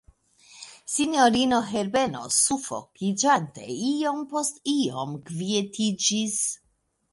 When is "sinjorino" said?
0.93-1.59